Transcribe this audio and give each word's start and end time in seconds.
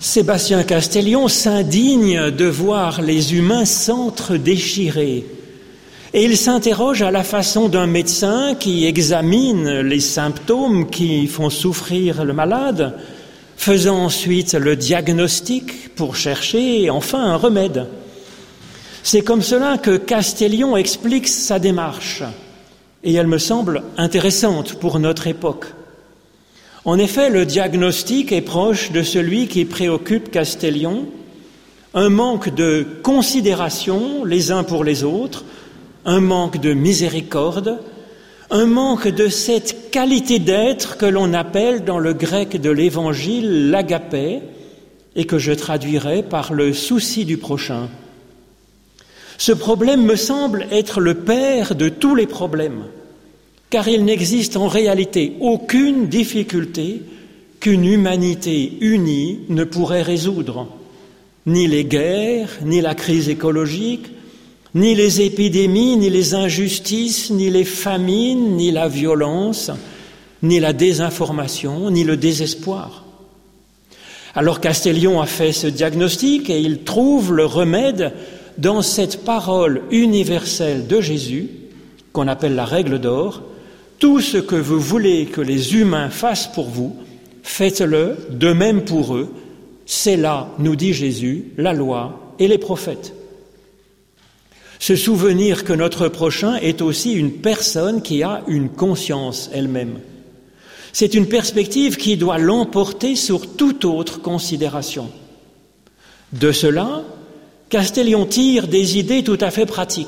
Sébastien 0.00 0.62
Castellion 0.62 1.26
s'indigne 1.26 2.30
de 2.30 2.44
voir 2.44 3.02
les 3.02 3.34
humains 3.34 3.64
s'entre-déchirer. 3.64 5.26
Et 6.14 6.24
il 6.24 6.36
s'interroge 6.36 7.02
à 7.02 7.10
la 7.10 7.24
façon 7.24 7.68
d'un 7.68 7.88
médecin 7.88 8.54
qui 8.54 8.86
examine 8.86 9.80
les 9.80 10.00
symptômes 10.00 10.88
qui 10.88 11.26
font 11.26 11.50
souffrir 11.50 12.24
le 12.24 12.32
malade, 12.32 12.94
faisant 13.56 14.04
ensuite 14.04 14.54
le 14.54 14.76
diagnostic 14.76 15.94
pour 15.96 16.14
chercher 16.14 16.90
enfin 16.90 17.24
un 17.24 17.36
remède. 17.36 17.88
C'est 19.02 19.22
comme 19.22 19.42
cela 19.42 19.78
que 19.78 19.96
Castellion 19.96 20.76
explique 20.76 21.26
sa 21.26 21.58
démarche, 21.58 22.22
et 23.02 23.14
elle 23.14 23.26
me 23.26 23.38
semble 23.38 23.82
intéressante 23.96 24.74
pour 24.74 25.00
notre 25.00 25.26
époque. 25.26 25.66
En 26.84 26.98
effet, 26.98 27.28
le 27.28 27.44
diagnostic 27.44 28.32
est 28.32 28.40
proche 28.40 28.92
de 28.92 29.02
celui 29.02 29.48
qui 29.48 29.64
préoccupe 29.64 30.30
Castellion, 30.30 31.06
un 31.94 32.08
manque 32.08 32.54
de 32.54 32.86
considération 33.02 34.24
les 34.24 34.52
uns 34.52 34.62
pour 34.62 34.84
les 34.84 35.04
autres, 35.04 35.44
un 36.04 36.20
manque 36.20 36.60
de 36.60 36.74
miséricorde, 36.74 37.78
un 38.50 38.66
manque 38.66 39.08
de 39.08 39.28
cette 39.28 39.90
qualité 39.90 40.38
d'être 40.38 40.96
que 40.96 41.06
l'on 41.06 41.34
appelle 41.34 41.84
dans 41.84 41.98
le 41.98 42.14
grec 42.14 42.60
de 42.60 42.70
l'Évangile 42.70 43.70
l'agapé, 43.70 44.40
et 45.16 45.24
que 45.24 45.38
je 45.38 45.52
traduirai 45.52 46.22
par 46.22 46.52
le 46.52 46.72
souci 46.72 47.24
du 47.24 47.38
prochain. 47.38 47.88
Ce 49.36 49.52
problème 49.52 50.04
me 50.04 50.14
semble 50.14 50.66
être 50.70 51.00
le 51.00 51.14
père 51.14 51.74
de 51.74 51.88
tous 51.88 52.14
les 52.14 52.26
problèmes 52.26 52.84
car 53.70 53.88
il 53.88 54.04
n'existe 54.04 54.56
en 54.56 54.68
réalité 54.68 55.34
aucune 55.40 56.08
difficulté 56.08 57.02
qu'une 57.60 57.84
humanité 57.84 58.72
unie 58.80 59.40
ne 59.48 59.64
pourrait 59.64 60.02
résoudre. 60.02 60.68
Ni 61.46 61.66
les 61.66 61.84
guerres, 61.84 62.50
ni 62.62 62.80
la 62.80 62.94
crise 62.94 63.28
écologique, 63.28 64.06
ni 64.74 64.94
les 64.94 65.22
épidémies, 65.22 65.96
ni 65.96 66.10
les 66.10 66.34
injustices, 66.34 67.30
ni 67.30 67.50
les 67.50 67.64
famines, 67.64 68.56
ni 68.56 68.70
la 68.70 68.88
violence, 68.88 69.70
ni 70.42 70.60
la 70.60 70.72
désinformation, 70.72 71.90
ni 71.90 72.04
le 72.04 72.16
désespoir. 72.16 73.04
Alors 74.34 74.60
Castellion 74.60 75.20
a 75.20 75.26
fait 75.26 75.52
ce 75.52 75.66
diagnostic 75.66 76.48
et 76.50 76.60
il 76.60 76.84
trouve 76.84 77.34
le 77.34 77.44
remède 77.44 78.12
dans 78.56 78.82
cette 78.82 79.24
parole 79.24 79.82
universelle 79.90 80.86
de 80.86 81.00
Jésus, 81.00 81.48
qu'on 82.12 82.28
appelle 82.28 82.54
la 82.54 82.64
règle 82.64 82.98
d'or, 83.00 83.42
tout 83.98 84.20
ce 84.20 84.38
que 84.38 84.56
vous 84.56 84.80
voulez 84.80 85.26
que 85.26 85.40
les 85.40 85.74
humains 85.74 86.10
fassent 86.10 86.52
pour 86.52 86.68
vous, 86.68 86.96
faites-le 87.42 88.16
de 88.30 88.52
même 88.52 88.84
pour 88.84 89.16
eux. 89.16 89.32
C'est 89.86 90.16
là, 90.16 90.48
nous 90.58 90.76
dit 90.76 90.92
Jésus, 90.92 91.46
la 91.56 91.72
loi 91.72 92.34
et 92.38 92.48
les 92.48 92.58
prophètes. 92.58 93.14
Se 94.78 94.94
souvenir 94.94 95.64
que 95.64 95.72
notre 95.72 96.08
prochain 96.08 96.56
est 96.56 96.82
aussi 96.82 97.12
une 97.12 97.32
personne 97.32 98.02
qui 98.02 98.22
a 98.22 98.42
une 98.46 98.68
conscience 98.68 99.50
elle-même. 99.52 99.98
C'est 100.92 101.14
une 101.14 101.26
perspective 101.26 101.96
qui 101.96 102.16
doit 102.16 102.38
l'emporter 102.38 103.16
sur 103.16 103.56
toute 103.56 103.84
autre 103.84 104.22
considération. 104.22 105.10
De 106.32 106.52
cela, 106.52 107.02
Castellion 107.68 108.26
tire 108.26 108.68
des 108.68 108.98
idées 108.98 109.24
tout 109.24 109.38
à 109.40 109.50
fait 109.50 109.66
pratiques. 109.66 110.06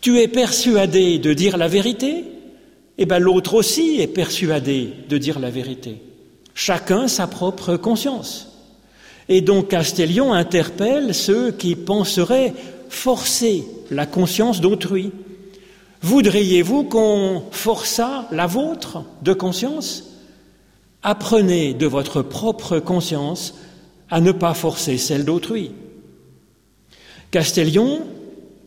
Tu 0.00 0.18
es 0.18 0.28
persuadé 0.28 1.18
de 1.18 1.32
dire 1.32 1.56
la 1.56 1.68
vérité 1.68 2.24
eh 2.98 3.06
bien 3.06 3.18
l'autre 3.18 3.54
aussi 3.54 4.00
est 4.00 4.06
persuadé 4.06 4.90
de 5.08 5.18
dire 5.18 5.38
la 5.38 5.50
vérité. 5.50 6.02
Chacun 6.54 7.08
sa 7.08 7.26
propre 7.26 7.76
conscience. 7.76 8.48
Et 9.28 9.40
donc 9.40 9.68
Castellion 9.68 10.32
interpelle 10.32 11.14
ceux 11.14 11.52
qui 11.52 11.74
penseraient 11.74 12.52
forcer 12.88 13.64
la 13.90 14.06
conscience 14.06 14.60
d'autrui. 14.60 15.12
Voudriez-vous 16.02 16.84
qu'on 16.84 17.42
forçât 17.50 18.26
la 18.32 18.46
vôtre 18.46 19.04
de 19.22 19.32
conscience? 19.32 20.18
Apprenez 21.02 21.74
de 21.74 21.86
votre 21.86 22.22
propre 22.22 22.78
conscience 22.78 23.54
à 24.10 24.20
ne 24.20 24.32
pas 24.32 24.54
forcer 24.54 24.98
celle 24.98 25.24
d'autrui. 25.24 25.70
Castellion, 27.30 28.00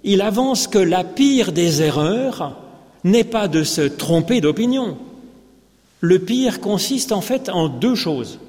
il 0.04 0.22
avance 0.22 0.68
que 0.68 0.80
la 0.80 1.04
pire 1.04 1.52
des 1.52 1.82
erreurs, 1.84 2.58
n'est 3.06 3.24
pas 3.24 3.48
de 3.48 3.64
se 3.64 3.82
tromper 3.82 4.42
d'opinion. 4.42 4.98
Le 6.02 6.20
pire 6.20 6.60
consiste 6.60 7.12
en 7.12 7.22
fait 7.22 7.50
en 7.50 7.70
deux 7.70 7.96
choses. 7.96 8.40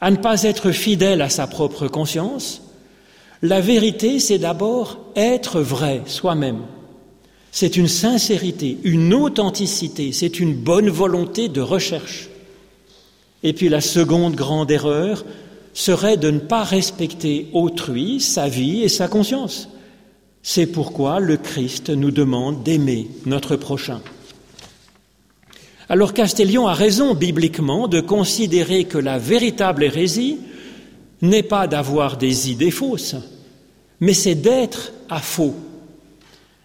À 0.00 0.10
ne 0.10 0.16
pas 0.16 0.42
être 0.42 0.72
fidèle 0.72 1.22
à 1.22 1.30
sa 1.30 1.46
propre 1.46 1.86
conscience. 1.86 2.60
La 3.42 3.60
vérité, 3.60 4.18
c'est 4.18 4.38
d'abord 4.38 4.98
être 5.14 5.60
vrai 5.60 6.02
soi-même. 6.06 6.62
C'est 7.52 7.76
une 7.76 7.88
sincérité, 7.88 8.78
une 8.82 9.14
authenticité, 9.14 10.12
c'est 10.12 10.40
une 10.40 10.54
bonne 10.54 10.90
volonté 10.90 11.48
de 11.48 11.60
recherche. 11.60 12.28
Et 13.42 13.52
puis 13.52 13.68
la 13.68 13.80
seconde 13.80 14.34
grande 14.34 14.70
erreur 14.70 15.24
serait 15.72 16.16
de 16.16 16.30
ne 16.30 16.40
pas 16.40 16.64
respecter 16.64 17.48
autrui, 17.52 18.20
sa 18.20 18.48
vie 18.48 18.82
et 18.82 18.88
sa 18.88 19.08
conscience. 19.08 19.68
C'est 20.48 20.66
pourquoi 20.66 21.18
le 21.18 21.36
Christ 21.36 21.90
nous 21.90 22.12
demande 22.12 22.62
d'aimer 22.62 23.08
notre 23.26 23.56
prochain. 23.56 24.00
Alors 25.88 26.14
Castellion 26.14 26.68
a 26.68 26.72
raison 26.72 27.14
bibliquement 27.14 27.88
de 27.88 28.00
considérer 28.00 28.84
que 28.84 28.96
la 28.96 29.18
véritable 29.18 29.82
hérésie 29.82 30.38
n'est 31.20 31.42
pas 31.42 31.66
d'avoir 31.66 32.16
des 32.16 32.48
idées 32.48 32.70
fausses, 32.70 33.16
mais 33.98 34.14
c'est 34.14 34.36
d'être 34.36 34.92
à 35.10 35.18
faux. 35.18 35.56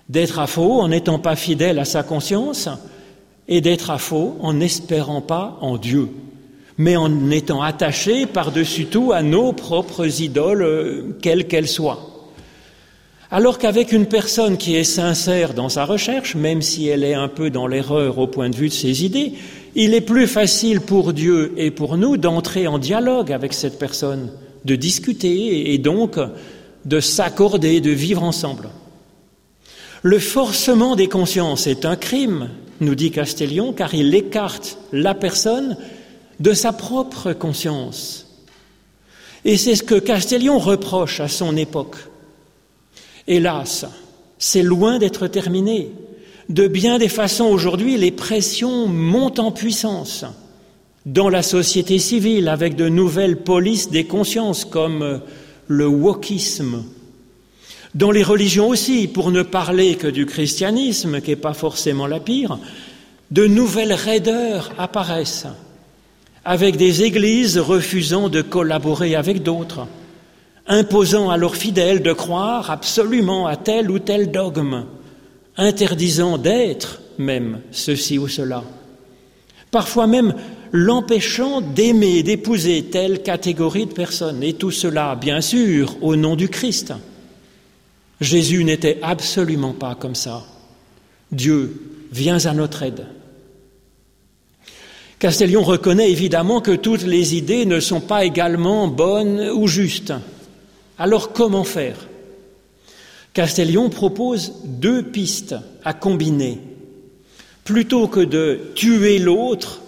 D'être 0.07 0.37
à 0.37 0.45
faux 0.45 0.79
en 0.79 0.89
n'étant 0.89 1.17
pas 1.17 1.35
fidèle 1.35 1.79
à 1.79 1.85
sa 1.85 2.03
conscience 2.03 2.69
et 3.47 3.61
d'être 3.61 3.89
à 3.89 3.97
faux 3.97 4.37
en 4.41 4.53
n'espérant 4.53 5.21
pas 5.21 5.57
en 5.59 5.77
Dieu, 5.77 6.09
mais 6.77 6.97
en 6.97 7.31
étant 7.31 7.63
attaché 7.63 8.27
par-dessus 8.27 8.85
tout 8.85 9.11
à 9.11 9.23
nos 9.23 9.53
propres 9.53 10.21
idoles, 10.21 10.61
euh, 10.61 11.17
quelles 11.19 11.47
qu'elles 11.47 11.67
soient. 11.67 12.10
Alors 13.33 13.57
qu'avec 13.57 13.93
une 13.93 14.07
personne 14.07 14.57
qui 14.57 14.75
est 14.75 14.83
sincère 14.83 15.53
dans 15.53 15.69
sa 15.69 15.85
recherche, 15.85 16.35
même 16.35 16.61
si 16.61 16.89
elle 16.89 17.05
est 17.05 17.13
un 17.13 17.29
peu 17.29 17.49
dans 17.49 17.65
l'erreur 17.65 18.17
au 18.17 18.27
point 18.27 18.49
de 18.49 18.57
vue 18.57 18.67
de 18.67 18.73
ses 18.73 19.05
idées, 19.05 19.31
il 19.73 19.93
est 19.93 20.01
plus 20.01 20.27
facile 20.27 20.81
pour 20.81 21.13
Dieu 21.13 21.53
et 21.55 21.71
pour 21.71 21.95
nous 21.95 22.17
d'entrer 22.17 22.67
en 22.67 22.77
dialogue 22.77 23.31
avec 23.31 23.53
cette 23.53 23.79
personne, 23.79 24.33
de 24.65 24.75
discuter 24.75 25.73
et 25.73 25.77
donc 25.77 26.19
de 26.83 26.99
s'accorder, 26.99 27.79
de 27.79 27.91
vivre 27.91 28.21
ensemble. 28.21 28.67
Le 30.01 30.19
forcement 30.19 30.97
des 30.97 31.07
consciences 31.07 31.67
est 31.67 31.85
un 31.85 31.95
crime, 31.95 32.49
nous 32.81 32.95
dit 32.95 33.11
Castellion, 33.11 33.71
car 33.71 33.95
il 33.95 34.13
écarte 34.13 34.77
la 34.91 35.15
personne 35.15 35.77
de 36.41 36.51
sa 36.51 36.73
propre 36.73 37.31
conscience. 37.31 38.27
Et 39.45 39.55
c'est 39.55 39.75
ce 39.75 39.83
que 39.83 39.95
Castellion 39.95 40.59
reproche 40.59 41.21
à 41.21 41.29
son 41.29 41.55
époque. 41.55 41.95
Hélas, 43.27 43.85
c'est 44.37 44.63
loin 44.63 44.97
d'être 44.99 45.27
terminé. 45.27 45.91
De 46.49 46.67
bien 46.67 46.97
des 46.97 47.09
façons 47.09 47.45
aujourd'hui, 47.45 47.97
les 47.97 48.11
pressions 48.11 48.87
montent 48.87 49.39
en 49.39 49.51
puissance 49.51 50.25
dans 51.05 51.29
la 51.29 51.43
société 51.43 51.99
civile 51.99 52.47
avec 52.47 52.75
de 52.75 52.89
nouvelles 52.89 53.37
polices 53.37 53.89
des 53.89 54.05
consciences 54.05 54.65
comme 54.65 55.21
le 55.67 55.87
wokisme. 55.87 56.83
Dans 57.95 58.11
les 58.11 58.23
religions 58.23 58.69
aussi, 58.69 59.07
pour 59.07 59.31
ne 59.31 59.41
parler 59.41 59.95
que 59.95 60.07
du 60.07 60.25
christianisme, 60.25 61.21
qui 61.21 61.31
n'est 61.31 61.35
pas 61.35 61.53
forcément 61.53 62.07
la 62.07 62.19
pire, 62.19 62.57
de 63.31 63.45
nouvelles 63.45 63.93
raideurs 63.93 64.71
apparaissent, 64.77 65.47
avec 66.45 66.77
des 66.77 67.03
églises 67.03 67.57
refusant 67.57 68.29
de 68.29 68.41
collaborer 68.41 69.15
avec 69.15 69.43
d'autres 69.43 69.87
imposant 70.71 71.29
à 71.29 71.35
leurs 71.35 71.57
fidèles 71.57 72.01
de 72.01 72.13
croire 72.13 72.71
absolument 72.71 73.45
à 73.45 73.57
tel 73.57 73.91
ou 73.91 73.99
tel 73.99 74.31
dogme, 74.31 74.85
interdisant 75.57 76.37
d'être 76.37 77.01
même 77.19 77.59
ceci 77.71 78.17
ou 78.17 78.29
cela, 78.29 78.63
parfois 79.69 80.07
même 80.07 80.33
l'empêchant 80.71 81.59
d'aimer, 81.59 82.23
d'épouser 82.23 82.83
telle 82.83 83.21
catégorie 83.21 83.85
de 83.85 83.91
personnes, 83.91 84.41
et 84.43 84.53
tout 84.53 84.71
cela, 84.71 85.15
bien 85.15 85.41
sûr, 85.41 85.97
au 86.01 86.15
nom 86.15 86.37
du 86.37 86.47
Christ. 86.47 86.93
Jésus 88.21 88.63
n'était 88.63 88.99
absolument 89.01 89.73
pas 89.73 89.95
comme 89.95 90.15
ça. 90.15 90.41
Dieu, 91.33 92.05
viens 92.13 92.45
à 92.45 92.53
notre 92.53 92.83
aide. 92.83 93.07
Castellion 95.19 95.63
reconnaît 95.63 96.11
évidemment 96.11 96.61
que 96.61 96.71
toutes 96.71 97.03
les 97.03 97.35
idées 97.35 97.65
ne 97.65 97.81
sont 97.81 97.99
pas 97.99 98.23
également 98.23 98.87
bonnes 98.87 99.49
ou 99.49 99.67
justes. 99.67 100.13
Alors 101.01 101.33
comment 101.33 101.63
faire? 101.63 101.95
Castellion 103.33 103.89
propose 103.89 104.53
deux 104.65 105.01
pistes 105.01 105.55
à 105.83 105.95
combiner. 105.95 106.59
Plutôt 107.63 108.07
que 108.07 108.19
de 108.19 108.59
tuer 108.75 109.17
l'autre 109.17 109.81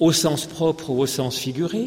au 0.00 0.10
sens 0.10 0.46
propre 0.46 0.90
ou 0.90 0.98
au 0.98 1.06
sens 1.06 1.38
figuré, 1.38 1.84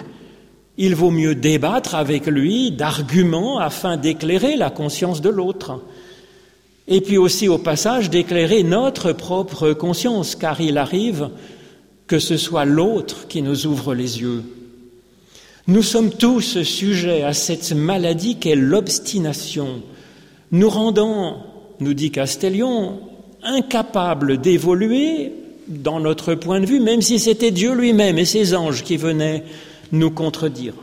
Il 0.78 0.96
vaut 0.96 1.12
mieux 1.12 1.36
débattre 1.36 1.94
avec 1.94 2.26
lui 2.26 2.72
d'arguments 2.72 3.60
afin 3.60 3.98
d'éclairer 3.98 4.56
la 4.56 4.70
conscience 4.70 5.20
de 5.20 5.28
l'autre. 5.28 5.82
Et 6.88 7.02
puis 7.02 7.18
aussi 7.18 7.50
au 7.50 7.58
passage 7.58 8.10
d'éclairer 8.10 8.64
notre 8.64 9.12
propre 9.12 9.74
conscience, 9.74 10.36
car 10.38 10.62
il 10.62 10.78
arrive 10.78 11.32
que 12.08 12.18
ce 12.18 12.38
soit 12.38 12.64
l'autre 12.64 13.28
qui 13.28 13.42
nous 13.42 13.68
ouvre 13.68 13.94
les 13.94 14.22
yeux. 14.22 14.42
Nous 15.70 15.84
sommes 15.84 16.10
tous 16.10 16.64
sujets 16.64 17.22
à 17.22 17.34
cette 17.34 17.74
maladie 17.74 18.38
qu'est 18.38 18.56
l'obstination, 18.56 19.84
nous 20.52 20.68
rendant, 20.68 21.46
nous 21.80 21.94
dit 21.94 22.10
Castellion, 22.10 23.00
incapables 23.44 24.40
d'évoluer 24.40 25.32
dans 25.68 26.00
notre 26.00 26.34
point 26.34 26.60
de 26.60 26.66
vue, 26.66 26.80
même 26.80 27.04
si 27.04 27.20
c'était 27.20 27.52
Dieu 27.52 27.76
lui-même 27.76 28.18
et 28.18 28.26
ses 28.26 28.56
anges 28.56 28.84
qui 28.84 28.98
venaient 28.98 29.44
nous 29.92 30.10
contredire. 30.10 30.74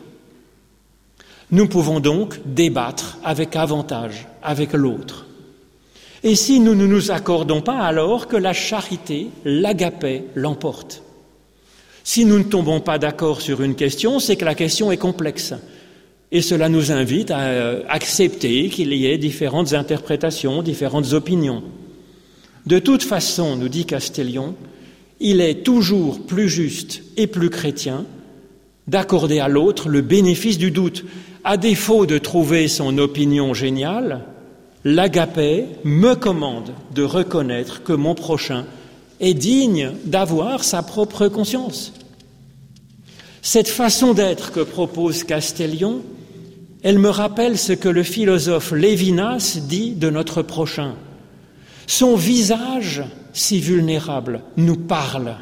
Nous 1.51 1.67
pouvons 1.67 1.99
donc 1.99 2.39
débattre 2.47 3.19
avec 3.25 3.57
avantage 3.57 4.29
avec 4.41 4.73
l'autre. 4.73 5.27
Et 6.23 6.37
si 6.37 6.61
nous 6.61 6.77
ne 6.77 6.87
nous 6.87 7.11
accordons 7.11 7.61
pas, 7.61 7.79
alors 7.79 8.29
que 8.29 8.37
la 8.37 8.53
charité, 8.53 9.31
l'agapé, 9.45 10.27
l'emporte. 10.37 11.03
Si 12.09 12.25
nous 12.25 12.39
ne 12.39 12.45
tombons 12.45 12.79
pas 12.79 13.01
d'accord 13.01 13.41
sur 13.41 13.63
une 13.63 13.75
question, 13.75 14.21
c'est 14.21 14.37
que 14.37 14.45
la 14.45 14.55
question 14.55 14.93
est 14.93 14.97
complexe. 14.97 15.55
Et 16.31 16.41
cela 16.41 16.69
nous 16.69 16.93
invite 16.93 17.33
à 17.33 17.41
euh, 17.41 17.83
accepter 17.89 18.69
qu'il 18.69 18.93
y 18.93 19.07
ait 19.07 19.19
différentes 19.19 19.73
interprétations, 19.73 20.63
différentes 20.63 21.15
opinions. 21.15 21.65
De 22.65 22.79
toute 22.79 23.03
façon, 23.03 23.57
nous 23.57 23.69
dit 23.69 23.87
Castellion, 23.87 24.55
il 25.19 25.41
est 25.41 25.65
toujours 25.65 26.25
plus 26.25 26.49
juste 26.49 27.03
et 27.17 27.27
plus 27.27 27.51
chrétien 27.51 28.05
d'accorder 28.87 29.41
à 29.41 29.49
l'autre 29.49 29.89
le 29.89 30.01
bénéfice 30.01 30.59
du 30.59 30.71
doute. 30.71 31.05
À 31.43 31.57
défaut 31.57 32.07
de 32.07 32.19
trouver 32.19 32.69
son 32.69 32.99
opinion 32.99 33.53
géniale, 33.53 34.21
l'agapé 34.85 35.65
me 35.83 36.15
commande 36.15 36.71
de 36.95 37.03
reconnaître 37.03 37.83
que 37.83 37.93
mon 37.93 38.15
prochain 38.15 38.65
est 39.21 39.35
digne 39.35 39.93
d'avoir 40.05 40.65
sa 40.65 40.83
propre 40.83 41.29
conscience. 41.29 41.93
Cette 43.43 43.69
façon 43.69 44.13
d'être 44.13 44.53
que 44.53 44.61
propose 44.61 45.25
Castellion, 45.25 46.03
elle 46.83 46.99
me 46.99 47.09
rappelle 47.09 47.59
ce 47.59 47.73
que 47.73 47.89
le 47.89 48.03
philosophe 48.03 48.73
Lévinas 48.73 49.59
dit 49.63 49.93
de 49.93 50.11
notre 50.11 50.43
prochain. 50.43 50.95
Son 51.87 52.17
visage 52.17 53.05
si 53.33 53.61
vulnérable 53.61 54.43
nous 54.57 54.77
parle. 54.77 55.37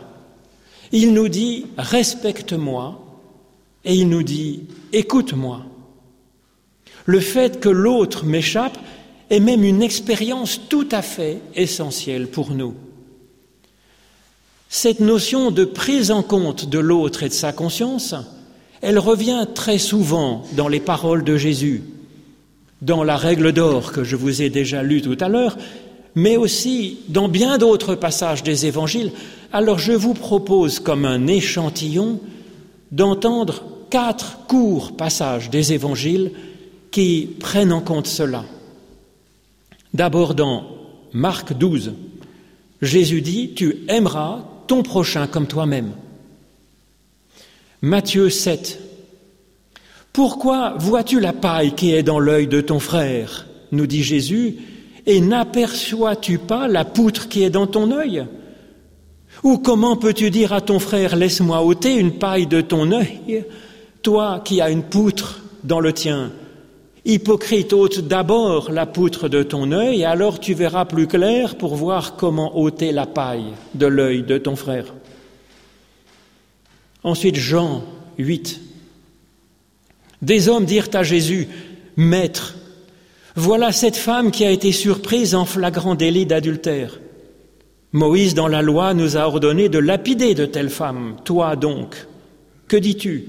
Il 0.93 1.15
nous 1.15 1.29
dit 1.29 1.67
respecte-moi 1.79 3.01
et 3.85 3.95
il 3.95 4.09
nous 4.09 4.23
dit 4.23 4.65
écoute-moi. 4.93 5.65
Le 7.07 7.21
fait 7.21 7.61
que 7.61 7.69
l'autre 7.69 8.25
m'échappe 8.25 8.79
est 9.31 9.41
même 9.41 9.65
une 9.65 9.83
expérience 9.83 10.61
tout 10.69 10.89
à 10.93 11.03
fait 11.03 11.41
essentielle 11.55 12.29
pour 12.29 12.51
nous. 12.51 12.75
Cette 14.77 14.99
notion 14.99 15.53
de 15.53 15.65
prise 15.65 16.11
en 16.11 16.25
compte 16.25 16.69
de 16.69 16.81
l'autre 16.81 17.23
et 17.23 17.29
de 17.29 17.33
sa 17.33 17.53
conscience, 17.53 18.13
elle 18.83 18.99
revient 18.99 19.47
très 19.55 19.79
souvent 19.79 20.43
dans 20.57 20.67
les 20.67 20.81
paroles 20.81 21.23
de 21.23 21.37
Jésus, 21.37 21.85
dans 22.83 23.05
la 23.05 23.17
règle 23.17 23.53
d'or 23.53 23.93
que 23.93 24.03
je 24.03 24.17
vous 24.17 24.43
ai 24.43 24.51
déjà 24.51 24.83
lue 24.83 25.01
tout 25.01 25.17
à 25.21 25.29
l'heure, 25.29 25.57
mais 26.17 26.37
aussi 26.37 26.99
dans 27.07 27.29
bien 27.29 27.57
d'autres 27.57 27.95
passages 27.95 28.43
des 28.43 28.67
évangiles. 28.67 29.13
Alors 29.53 29.79
je 29.79 29.93
vous 29.93 30.13
propose 30.13 30.81
comme 30.81 31.05
un 31.05 31.29
échantillon 31.29 32.19
d'entendre 32.91 33.63
quatre 33.91 34.41
courts 34.49 34.97
passages 34.97 35.51
des 35.51 35.73
évangiles 35.73 36.33
qui 36.91 37.31
prennent 37.39 37.73
en 37.73 37.81
compte 37.81 38.09
cela. 38.09 38.45
D'abord 39.95 40.35
dans 40.35 40.65
Marc 41.13 41.57
12, 41.57 41.93
Jésus 42.83 43.21
dit, 43.21 43.53
Tu 43.55 43.85
aimeras 43.87 44.41
ton 44.67 44.83
prochain 44.83 45.27
comme 45.27 45.47
toi-même. 45.47 45.93
Matthieu 47.83 48.31
7, 48.31 48.81
Pourquoi 50.13 50.75
vois-tu 50.79 51.21
la 51.21 51.33
paille 51.33 51.75
qui 51.75 51.93
est 51.93 52.03
dans 52.03 52.19
l'œil 52.19 52.47
de 52.47 52.61
ton 52.61 52.79
frère 52.79 53.47
nous 53.73 53.87
dit 53.87 54.03
Jésus, 54.03 54.57
et 55.07 55.21
n'aperçois-tu 55.21 56.39
pas 56.39 56.69
la 56.69 56.85
poutre 56.85 57.29
qui 57.29 57.43
est 57.43 57.51
dans 57.51 57.67
ton 57.67 57.91
œil? 57.91 58.25
Ou 59.43 59.59
comment 59.59 59.97
peux-tu 59.97 60.31
dire 60.31 60.53
à 60.53 60.61
ton 60.61 60.79
frère, 60.79 61.17
laisse-moi 61.17 61.63
ôter 61.63 61.97
une 61.97 62.13
paille 62.13 62.47
de 62.47 62.61
ton 62.61 62.93
œil, 62.93 63.45
toi 64.03 64.41
qui 64.45 64.61
as 64.61 64.71
une 64.71 64.85
poutre 64.85 65.43
dans 65.65 65.81
le 65.81 65.93
tien 65.93 66.31
Hypocrite, 67.07 67.75
ôte 67.75 68.01
d'abord 68.01 68.71
la 68.71 68.87
poutre 68.87 69.29
de 69.29 69.43
ton 69.43 69.73
œil, 69.73 70.01
et 70.01 70.05
alors 70.07 70.41
tu 70.41 70.55
verras 70.55 70.87
plus 70.87 71.07
clair 71.07 71.57
pour 71.57 71.75
voir 71.75 72.17
comment 72.17 72.59
ôter 72.59 72.93
la 72.93 73.07
paille 73.07 73.53
de 73.75 73.87
l'œil 73.87 74.23
de 74.23 74.39
ton 74.39 74.57
frère. 74.57 74.87
Ensuite, 77.03 77.37
Jean 77.37 77.85
8. 78.17 78.61
Des 80.23 80.49
hommes 80.49 80.65
dirent 80.65 80.89
à 80.95 81.03
Jésus, 81.03 81.49
Maître, 81.97 82.55
voilà 83.37 83.73
cette 83.73 83.97
femme 83.97 84.31
qui 84.31 84.45
a 84.45 84.51
été 84.51 84.73
surprise 84.73 85.35
en 85.35 85.45
flagrant 85.45 85.95
délit 85.95 86.25
d'adultère. 86.25 87.01
Moïse, 87.93 88.35
dans 88.35 88.49
la 88.49 88.63
loi, 88.63 88.95
nous 88.95 89.17
a 89.17 89.27
ordonné 89.27 89.69
de 89.69 89.79
lapider 89.79 90.35
de 90.35 90.47
telles 90.47 90.71
femmes. 90.71 91.17
Toi 91.25 91.57
donc, 91.57 92.07
que 92.67 92.77
dis-tu? 92.77 93.27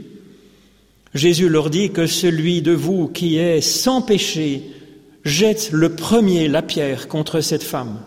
Jésus 1.16 1.48
leur 1.48 1.70
dit 1.70 1.92
que 1.92 2.08
celui 2.08 2.62
de 2.62 2.74
vous 2.74 3.08
qui 3.08 3.38
est 3.38 3.62
sans 3.62 4.02
péché 4.02 4.64
jette 5.24 5.72
le 5.72 5.96
premier 5.96 6.50
la 6.50 6.62
pierre 6.62 7.08
contre 7.08 7.40
cette 7.40 7.64
femme. 7.64 8.02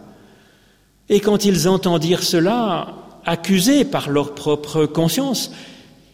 Et 1.08 1.20
quand 1.20 1.46
ils 1.46 1.68
entendirent 1.68 2.22
cela, 2.22 2.94
accusés 3.24 3.86
par 3.86 4.10
leur 4.10 4.34
propre 4.34 4.84
conscience, 4.84 5.50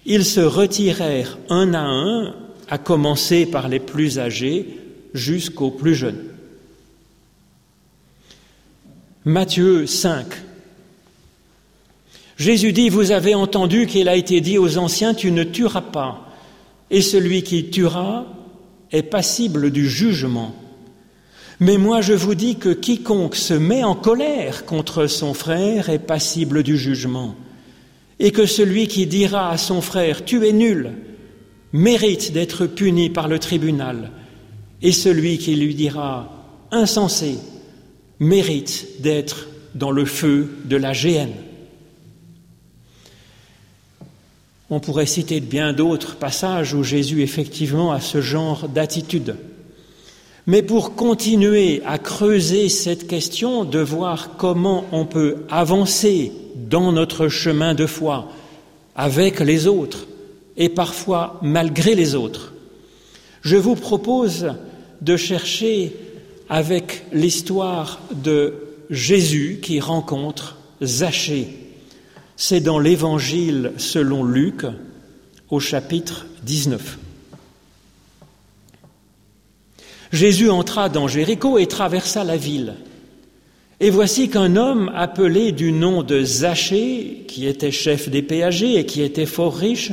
ils 0.06 0.25
se 0.25 0.41
retirèrent 0.41 1.37
un 1.50 1.75
à 1.75 1.81
un, 1.81 2.35
à 2.69 2.79
commencer 2.79 3.44
par 3.44 3.69
les 3.69 3.81
plus 3.81 4.20
âgés 4.20 4.79
jusqu'aux 5.14 5.73
plus 5.73 5.97
jeunes. 5.97 6.23
Matthieu 9.25 9.88
5. 9.88 10.26
Jésus 12.37 12.73
dit, 12.73 12.88
vous 12.88 13.11
avez 13.11 13.35
entendu 13.35 13.87
qu'il 13.87 14.08
a 14.08 14.14
été 14.14 14.40
dit 14.40 14.58
aux 14.58 14.79
anciens, 14.79 15.12
tu 15.12 15.32
ne 15.32 15.43
tueras 15.43 15.81
pas 15.81 16.24
et 16.90 17.02
celui 17.02 17.42
qui 17.42 17.70
tuera 17.70 18.26
est 18.92 19.02
passible 19.02 19.70
du 19.70 19.88
jugement. 19.88 20.54
Mais 21.61 21.78
moi 21.78 22.00
je 22.00 22.12
vous 22.12 22.35
dis 22.35 22.56
que 22.56 22.70
quiconque 22.70 23.37
se 23.37 23.54
met 23.54 23.85
en 23.85 23.94
colère 23.94 24.64
contre 24.66 25.06
son 25.06 25.35
frère 25.35 25.88
est 25.88 25.99
passible 25.99 26.62
du 26.62 26.76
jugement, 26.76 27.35
et 28.18 28.32
que 28.32 28.47
celui 28.47 28.88
qui 28.88 29.06
dira 29.06 29.50
à 29.50 29.56
son 29.56 29.80
frère 29.80 30.25
Tu 30.25 30.47
es 30.47 30.52
nul 30.52 30.92
mérite 31.73 32.32
d'être 32.32 32.66
puni 32.66 33.11
par 33.11 33.28
le 33.28 33.38
tribunal, 33.38 34.11
et 34.82 34.92
celui 34.92 35.38
qui 35.38 35.56
lui 35.56 35.75
dira 35.75 36.30
Insensé 36.70 37.37
mérite 38.18 39.00
d'être 39.00 39.49
dans 39.75 39.90
le 39.90 40.04
feu 40.04 40.50
de 40.64 40.76
la 40.76 40.92
géhenne. 40.92 41.35
On 44.75 44.81
pourrait 44.81 45.07
citer 45.07 45.38
bien 45.38 45.73
d'autres 45.73 46.16
passages 46.16 46.75
où 46.75 46.83
Jésus 46.83 47.23
effectivement 47.23 47.93
a 47.93 48.00
ce 48.00 48.21
genre 48.21 48.69
d'attitude. 48.69 49.37
Mais 50.49 50.62
pour 50.62 50.97
continuer 50.97 51.81
à 51.87 51.99
creuser 51.99 52.69
cette 52.69 53.07
question 53.07 53.64
de 53.64 53.78
voir 53.78 54.31
comment 54.37 54.85
on 54.90 55.07
peut 55.07 55.45
avancer 55.49 56.33
dans 56.57 56.90
notre 56.90 57.28
chemin 57.28 57.75
de 57.75 57.87
foi 57.87 58.33
avec 58.97 59.38
les 59.38 59.69
autres 59.69 60.09
et 60.57 60.69
parfois 60.69 61.38
malgré 61.40 61.95
les 61.95 62.16
autres, 62.16 62.52
je 63.43 63.57
vous 63.57 63.76
propose 63.76 64.54
de 65.02 65.16
chercher 65.16 65.95
avec 66.49 67.04
l'histoire 67.12 68.00
de 68.11 68.54
Jésus 68.90 69.61
qui 69.62 69.78
rencontre 69.78 70.59
Zachée. 70.83 71.63
C'est 72.37 72.61
dans 72.61 72.79
l'Évangile 72.79 73.73
selon 73.76 74.25
Luc 74.25 74.67
au 75.50 75.61
chapitre 75.61 76.26
19. 76.43 76.99
Jésus 80.12 80.50
entra 80.50 80.88
dans 80.88 81.09
Jéricho 81.09 81.59
et 81.59 81.67
traversa 81.67 82.25
la 82.25 82.37
ville. 82.37 82.75
Et 83.81 83.91
voici 83.91 84.29
qu'un 84.29 84.57
homme 84.57 84.91
appelé 84.95 85.53
du 85.53 85.73
nom 85.73 86.03
de 86.03 86.23
Zachée, 86.23 87.25
qui 87.29 87.47
était 87.47 87.73
chef 87.73 88.09
des 88.09 88.23
péagers 88.23 88.79
et 88.79 88.87
qui 88.87 89.03
était 89.03 89.26
fort 89.26 89.57
riche, 89.57 89.93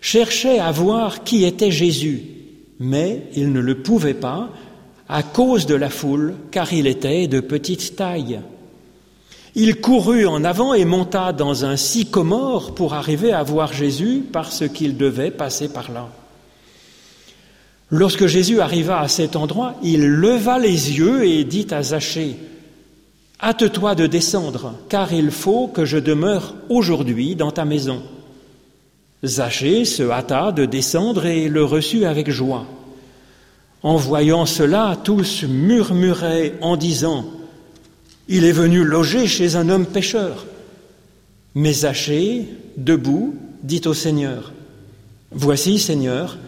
cherchait 0.00 0.58
à 0.58 0.72
voir 0.72 1.22
qui 1.24 1.44
était 1.44 1.70
Jésus, 1.70 2.22
mais 2.80 3.24
il 3.36 3.52
ne 3.52 3.60
le 3.60 3.82
pouvait 3.82 4.14
pas 4.14 4.50
à 5.08 5.22
cause 5.22 5.66
de 5.66 5.74
la 5.74 5.90
foule, 5.90 6.34
car 6.50 6.72
il 6.72 6.86
était 6.86 7.28
de 7.28 7.40
petite 7.40 7.96
taille. 7.96 8.40
Il 9.54 9.80
courut 9.80 10.26
en 10.26 10.44
avant 10.44 10.72
et 10.72 10.86
monta 10.86 11.32
dans 11.32 11.64
un 11.64 11.76
sycomore 11.76 12.74
pour 12.74 12.94
arriver 12.94 13.32
à 13.32 13.42
voir 13.42 13.72
Jésus 13.72 14.24
parce 14.32 14.66
qu'il 14.68 14.96
devait 14.96 15.30
passer 15.30 15.68
par 15.68 15.92
là. 15.92 16.08
Lorsque 17.90 18.26
Jésus 18.26 18.60
arriva 18.60 19.00
à 19.00 19.08
cet 19.08 19.36
endroit, 19.36 19.74
il 19.82 20.06
leva 20.06 20.58
les 20.58 20.96
yeux 20.96 21.26
et 21.26 21.44
dit 21.44 21.66
à 21.70 21.82
Zachée, 21.82 22.36
Hâte-toi 23.42 23.94
de 23.94 24.06
descendre, 24.06 24.74
car 24.88 25.12
il 25.12 25.30
faut 25.30 25.66
que 25.66 25.84
je 25.84 25.98
demeure 25.98 26.54
aujourd'hui 26.70 27.34
dans 27.34 27.50
ta 27.50 27.66
maison. 27.66 28.00
Zachée 29.24 29.84
se 29.84 30.04
hâta 30.10 30.52
de 30.52 30.64
descendre 30.64 31.26
et 31.26 31.48
le 31.48 31.64
reçut 31.64 32.06
avec 32.06 32.30
joie. 32.30 32.64
En 33.82 33.96
voyant 33.96 34.46
cela, 34.46 34.96
tous 35.02 35.42
murmuraient 35.42 36.54
en 36.60 36.76
disant, 36.76 37.26
Il 38.28 38.44
est 38.44 38.52
venu 38.52 38.84
loger 38.84 39.26
chez 39.26 39.56
un 39.56 39.68
homme 39.68 39.86
pécheur. 39.86 40.46
Mais 41.54 41.72
Zachée, 41.72 42.46
debout, 42.76 43.34
dit 43.62 43.82
au 43.86 43.94
Seigneur, 43.94 44.52
Voici, 45.30 45.78
Seigneur, 45.78 46.38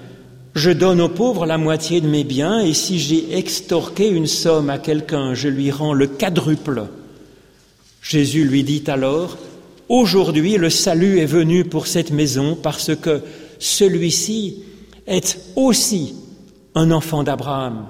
je 0.55 0.71
donne 0.71 1.01
aux 1.01 1.09
pauvres 1.09 1.47
la 1.47 1.59
moitié 1.59 2.01
de 2.01 2.09
mes 2.09 2.25
biens, 2.25 2.61
et 2.61 2.75
si 2.75 2.99
j'ai 2.99 3.37
extorqué 3.37 4.09
une 4.09 4.27
somme 4.27 4.71
à 4.71 4.79
quelqu'un, 4.79 5.35
je 5.35 5.49
lui 5.49 5.71
rends 5.71 5.95
le 5.95 6.07
quadruple. 6.07 6.85
Jésus 8.03 8.45
lui 8.45 8.63
dit 8.63 8.85
alors, 8.87 9.39
Aujourd'hui 9.89 10.57
le 10.57 10.71
salut 10.71 11.19
est 11.19 11.27
venu 11.27 11.65
pour 11.65 11.87
cette 11.87 12.11
maison 12.11 12.57
parce 12.61 12.97
que 12.97 13.21
celui-ci 13.59 14.63
est 15.07 15.39
aussi 15.57 16.15
un 16.75 16.91
enfant 16.91 17.23
d'Abraham, 17.23 17.87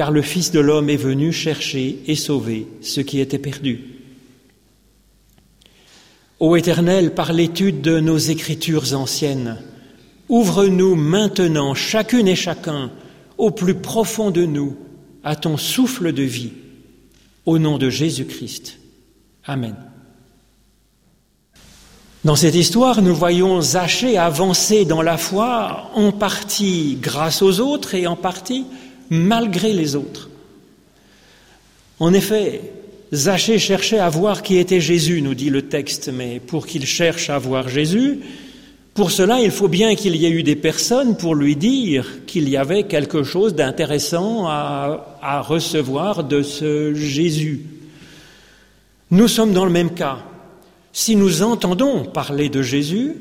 car 0.00 0.12
le 0.12 0.22
Fils 0.22 0.50
de 0.50 0.60
l'homme 0.60 0.88
est 0.88 0.96
venu 0.96 1.30
chercher 1.30 1.98
et 2.06 2.14
sauver 2.14 2.66
ce 2.80 3.02
qui 3.02 3.20
était 3.20 3.38
perdu. 3.38 3.80
Ô 6.38 6.56
Éternel, 6.56 7.12
par 7.12 7.34
l'étude 7.34 7.82
de 7.82 8.00
nos 8.00 8.16
écritures 8.16 8.94
anciennes, 8.94 9.58
ouvre-nous 10.30 10.94
maintenant, 10.94 11.74
chacune 11.74 12.28
et 12.28 12.34
chacun, 12.34 12.90
au 13.36 13.50
plus 13.50 13.74
profond 13.74 14.30
de 14.30 14.46
nous, 14.46 14.74
à 15.22 15.36
ton 15.36 15.58
souffle 15.58 16.14
de 16.14 16.22
vie, 16.22 16.52
au 17.44 17.58
nom 17.58 17.76
de 17.76 17.90
Jésus-Christ. 17.90 18.78
Amen. 19.44 19.76
Dans 22.24 22.36
cette 22.36 22.54
histoire, 22.54 23.02
nous 23.02 23.14
voyons 23.14 23.60
Zachée 23.60 24.16
avancer 24.16 24.86
dans 24.86 25.02
la 25.02 25.18
foi, 25.18 25.90
en 25.94 26.10
partie 26.10 26.96
grâce 27.02 27.42
aux 27.42 27.60
autres 27.60 27.94
et 27.94 28.06
en 28.06 28.16
partie 28.16 28.64
malgré 29.10 29.72
les 29.72 29.96
autres. 29.96 30.30
En 31.98 32.14
effet, 32.14 32.60
Zachée 33.12 33.58
cherchait 33.58 33.98
à 33.98 34.08
voir 34.08 34.42
qui 34.42 34.56
était 34.56 34.80
Jésus, 34.80 35.20
nous 35.20 35.34
dit 35.34 35.50
le 35.50 35.62
texte, 35.62 36.10
mais 36.12 36.40
pour 36.40 36.66
qu'il 36.66 36.86
cherche 36.86 37.28
à 37.28 37.38
voir 37.38 37.68
Jésus, 37.68 38.20
pour 38.94 39.10
cela, 39.10 39.40
il 39.40 39.50
faut 39.50 39.68
bien 39.68 39.94
qu'il 39.94 40.16
y 40.16 40.26
ait 40.26 40.30
eu 40.30 40.42
des 40.42 40.56
personnes 40.56 41.16
pour 41.16 41.34
lui 41.34 41.56
dire 41.56 42.24
qu'il 42.26 42.48
y 42.48 42.56
avait 42.56 42.84
quelque 42.84 43.22
chose 43.22 43.54
d'intéressant 43.54 44.46
à, 44.46 45.18
à, 45.22 45.40
recevoir 45.40 46.24
de 46.24 46.42
ce 46.42 46.94
Jésus. 46.94 47.62
Nous 49.10 49.28
sommes 49.28 49.52
dans 49.52 49.64
le 49.64 49.70
même 49.70 49.94
cas. 49.94 50.18
Si 50.92 51.16
nous 51.16 51.42
entendons 51.42 52.04
parler 52.04 52.48
de 52.48 52.62
Jésus, 52.62 53.14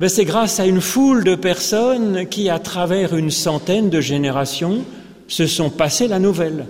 ben 0.00 0.08
c'est 0.08 0.24
grâce 0.24 0.58
à 0.58 0.66
une 0.66 0.80
foule 0.80 1.24
de 1.24 1.34
personnes 1.34 2.26
qui, 2.26 2.48
à 2.48 2.58
travers 2.58 3.14
une 3.14 3.30
centaine 3.30 3.90
de 3.90 4.00
générations, 4.00 4.86
se 5.28 5.46
sont 5.46 5.68
passées 5.68 6.08
la 6.08 6.18
nouvelle. 6.18 6.64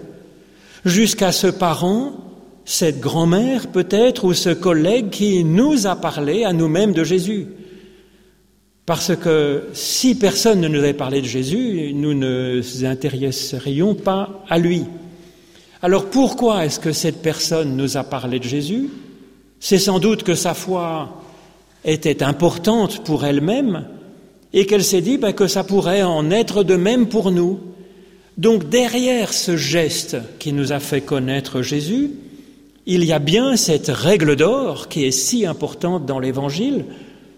Jusqu'à 0.85 1.31
ce 1.31 1.47
parent, 1.47 2.13
cette 2.65 2.99
grand-mère 2.99 3.69
peut-être, 3.69 4.25
ou 4.25 4.35
ce 4.35 4.51
collègue 4.51 5.11
qui 5.11 5.45
nous 5.45 5.87
a 5.87 5.95
parlé 5.95 6.43
à 6.43 6.53
nous-mêmes 6.53 6.93
de 6.93 7.05
Jésus. 7.05 7.47
Parce 8.85 9.15
que 9.15 9.69
si 9.75 10.17
personne 10.17 10.61
ne 10.61 10.67
nous 10.67 10.81
avait 10.81 10.93
parlé 10.93 11.21
de 11.21 11.27
Jésus, 11.27 11.93
nous 11.95 12.15
ne 12.15 12.57
nous 12.57 12.85
intéresserions 12.85 13.95
pas 13.95 14.43
à 14.49 14.59
lui. 14.59 14.87
Alors 15.83 16.07
pourquoi 16.07 16.65
est-ce 16.65 16.81
que 16.81 16.91
cette 16.91 17.23
personne 17.23 17.77
nous 17.77 17.97
a 17.97 18.03
parlé 18.03 18.41
de 18.41 18.45
Jésus? 18.45 18.91
C'est 19.61 19.79
sans 19.79 20.01
doute 20.01 20.25
que 20.25 20.35
sa 20.35 20.53
foi 20.53 21.23
était 21.85 22.23
importante 22.23 23.05
pour 23.05 23.25
elle-même 23.25 23.87
et 24.53 24.67
qu'elle 24.67 24.85
s'est 24.85 25.01
dit 25.01 25.19
ben, 25.19 25.33
que 25.33 25.47
ça 25.47 25.65
pourrait 25.65 26.03
en 26.03 26.31
être 26.31 26.63
de 26.63 26.77
même 26.77 27.09
pour 27.09 27.31
nous. 27.31 27.61
Donc 28.39 28.69
derrière 28.69 29.33
ce 29.33 29.57
geste 29.57 30.17
qui 30.39 30.53
nous 30.53 30.73
a 30.73 30.81
fait 30.81 31.01
connaître 31.01 31.63
Jésus, 31.63 32.11
il 32.87 33.05
y 33.05 33.13
a 33.13 33.19
bien 33.19 33.57
cette 33.57 33.89
règle 33.89 34.37
d'or 34.37 34.89
qui 34.89 35.05
est 35.05 35.11
si 35.11 35.47
importante 35.47 36.07
dans 36.07 36.19
l'Évangile. 36.19 36.87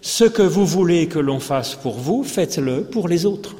Ce 0.01 0.23
que 0.23 0.41
vous 0.41 0.65
voulez 0.65 1.07
que 1.07 1.19
l'on 1.19 1.39
fasse 1.39 1.75
pour 1.75 1.95
vous, 1.95 2.23
faites-le 2.23 2.83
pour 2.83 3.07
les 3.07 3.25
autres. 3.25 3.55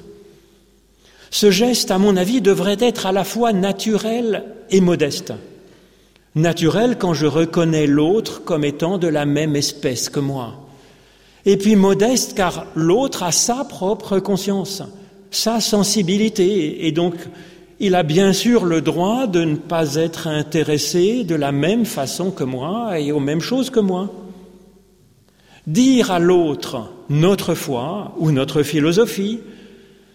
Ce 1.29 1.51
geste, 1.51 1.91
à 1.91 1.97
mon 1.97 2.15
avis, 2.15 2.41
devrait 2.41 2.77
être 2.79 3.05
à 3.05 3.11
la 3.11 3.23
fois 3.23 3.53
naturel 3.53 4.43
et 4.69 4.81
modeste. 4.81 5.33
Naturel 6.35 6.97
quand 6.97 7.13
je 7.13 7.25
reconnais 7.25 7.87
l'autre 7.87 8.43
comme 8.43 8.63
étant 8.63 8.97
de 8.97 9.07
la 9.07 9.25
même 9.25 9.55
espèce 9.55 10.09
que 10.09 10.19
moi. 10.19 10.62
Et 11.45 11.57
puis 11.57 11.75
modeste 11.75 12.35
car 12.35 12.65
l'autre 12.75 13.23
a 13.23 13.31
sa 13.31 13.65
propre 13.65 14.19
conscience, 14.19 14.81
sa 15.31 15.59
sensibilité, 15.59 16.87
et 16.87 16.91
donc 16.91 17.15
il 17.79 17.95
a 17.95 18.03
bien 18.03 18.31
sûr 18.31 18.63
le 18.65 18.81
droit 18.81 19.27
de 19.27 19.43
ne 19.43 19.55
pas 19.55 19.95
être 19.95 20.27
intéressé 20.27 21.23
de 21.23 21.35
la 21.35 21.51
même 21.51 21.85
façon 21.85 22.31
que 22.31 22.43
moi 22.43 22.99
et 22.99 23.11
aux 23.11 23.19
mêmes 23.19 23.41
choses 23.41 23.69
que 23.69 23.81
moi. 23.81 24.09
Dire 25.67 26.11
à 26.11 26.19
l'autre 26.19 26.89
notre 27.09 27.55
foi 27.55 28.13
ou 28.17 28.31
notre 28.31 28.63
philosophie, 28.63 29.39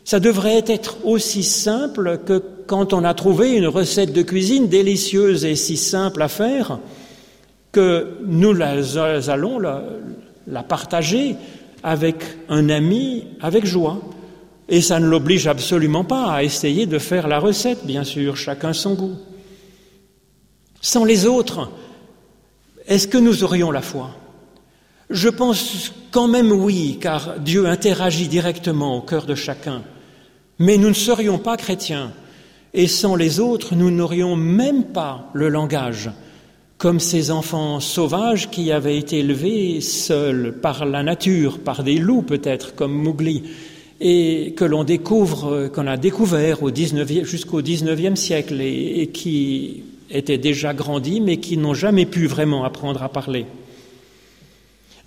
ça 0.04 0.20
devrait 0.20 0.64
être 0.66 1.04
aussi 1.04 1.42
simple 1.42 2.20
que 2.24 2.42
quand 2.66 2.94
on 2.94 3.04
a 3.04 3.12
trouvé 3.12 3.52
une 3.52 3.66
recette 3.66 4.14
de 4.14 4.22
cuisine 4.22 4.68
délicieuse 4.68 5.44
et 5.44 5.54
si 5.54 5.76
simple 5.76 6.22
à 6.22 6.28
faire 6.28 6.78
que 7.72 8.16
nous 8.26 8.54
allons 9.28 9.58
la, 9.58 9.82
la 10.48 10.62
partager 10.62 11.36
avec 11.82 12.16
un 12.48 12.68
ami 12.68 13.24
avec 13.40 13.64
joie. 13.64 14.00
Et 14.68 14.80
ça 14.80 15.00
ne 15.00 15.06
l'oblige 15.06 15.46
absolument 15.46 16.04
pas 16.04 16.32
à 16.32 16.42
essayer 16.42 16.86
de 16.86 16.98
faire 16.98 17.26
la 17.26 17.38
recette, 17.38 17.86
bien 17.86 18.04
sûr, 18.04 18.36
chacun 18.36 18.72
son 18.72 18.94
goût. 18.94 19.16
Sans 20.80 21.04
les 21.04 21.26
autres, 21.26 21.70
est-ce 22.86 23.08
que 23.08 23.18
nous 23.18 23.44
aurions 23.44 23.70
la 23.70 23.80
foi? 23.80 24.10
Je 25.10 25.28
pense 25.28 25.92
quand 26.10 26.28
même 26.28 26.52
oui, 26.52 26.98
car 27.00 27.38
Dieu 27.40 27.66
interagit 27.66 28.28
directement 28.28 28.96
au 28.96 29.00
cœur 29.00 29.24
de 29.24 29.34
chacun. 29.34 29.82
Mais 30.58 30.76
nous 30.76 30.88
ne 30.88 30.94
serions 30.94 31.38
pas 31.38 31.56
chrétiens, 31.56 32.12
et 32.74 32.86
sans 32.86 33.16
les 33.16 33.40
autres, 33.40 33.74
nous 33.74 33.90
n'aurions 33.90 34.36
même 34.36 34.84
pas 34.84 35.30
le 35.32 35.48
langage, 35.48 36.10
comme 36.78 37.00
ces 37.00 37.32
enfants 37.32 37.80
sauvages 37.80 38.50
qui 38.50 38.70
avaient 38.70 38.96
été 38.96 39.18
élevés 39.18 39.80
seuls 39.80 40.54
par 40.62 40.86
la 40.86 41.02
nature, 41.02 41.58
par 41.58 41.82
des 41.82 41.98
loups 41.98 42.22
peut-être, 42.22 42.76
comme 42.76 42.92
Mowgli, 42.92 43.42
et 44.00 44.54
que 44.56 44.64
l'on 44.64 44.84
découvre, 44.84 45.66
qu'on 45.66 45.88
a 45.88 45.96
découvert 45.96 46.62
au 46.62 46.70
19, 46.70 47.24
jusqu'au 47.24 47.60
XIXe 47.62 48.18
siècle, 48.18 48.60
et, 48.60 49.00
et 49.00 49.06
qui 49.08 49.82
étaient 50.08 50.38
déjà 50.38 50.72
grandis, 50.72 51.20
mais 51.20 51.38
qui 51.38 51.56
n'ont 51.56 51.74
jamais 51.74 52.06
pu 52.06 52.28
vraiment 52.28 52.64
apprendre 52.64 53.02
à 53.02 53.08
parler. 53.08 53.46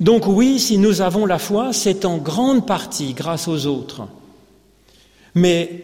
Donc 0.01 0.27
oui, 0.27 0.59
si 0.59 0.77
nous 0.77 1.01
avons 1.01 1.25
la 1.25 1.39
foi, 1.39 1.71
c'est 1.71 2.03
en 2.03 2.17
grande 2.17 2.67
partie 2.67 3.13
grâce 3.13 3.47
aux 3.47 3.65
autres. 3.65 4.01
Mais 5.35 5.83